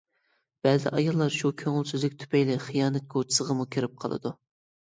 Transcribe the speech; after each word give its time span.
بەزى 0.67 0.91
ئاياللار 0.99 1.35
شۇ 1.35 1.51
كۆڭۈلسىزلىكى 1.63 2.19
تۈپەيلى 2.23 2.57
خىيانەت 2.69 3.07
كوچىسىغىمۇ 3.15 3.69
كىرىپ 3.77 3.99
قالىدۇ. 4.05 4.37